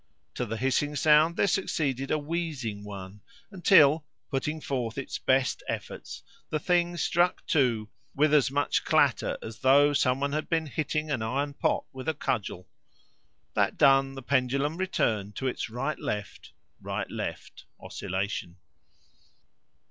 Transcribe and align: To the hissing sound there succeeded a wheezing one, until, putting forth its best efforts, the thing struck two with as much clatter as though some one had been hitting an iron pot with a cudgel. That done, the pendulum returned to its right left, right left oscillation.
To 0.33 0.47
the 0.47 0.57
hissing 0.57 0.95
sound 0.95 1.37
there 1.37 1.45
succeeded 1.45 2.09
a 2.09 2.17
wheezing 2.17 2.83
one, 2.83 3.21
until, 3.51 4.03
putting 4.31 4.59
forth 4.59 4.97
its 4.97 5.19
best 5.19 5.61
efforts, 5.69 6.23
the 6.49 6.57
thing 6.57 6.97
struck 6.97 7.45
two 7.45 7.87
with 8.15 8.33
as 8.33 8.49
much 8.49 8.83
clatter 8.83 9.37
as 9.43 9.59
though 9.59 9.93
some 9.93 10.19
one 10.19 10.31
had 10.33 10.49
been 10.49 10.65
hitting 10.65 11.11
an 11.11 11.21
iron 11.21 11.53
pot 11.53 11.85
with 11.93 12.09
a 12.09 12.15
cudgel. 12.15 12.67
That 13.53 13.77
done, 13.77 14.15
the 14.15 14.23
pendulum 14.23 14.77
returned 14.77 15.35
to 15.35 15.45
its 15.45 15.69
right 15.69 15.99
left, 15.99 16.51
right 16.79 17.11
left 17.11 17.65
oscillation. 17.79 18.57